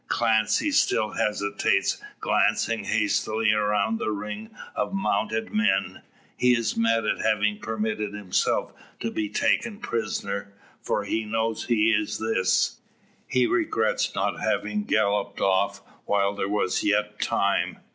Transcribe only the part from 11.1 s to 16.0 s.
knows he is this. He regrets not having galloped off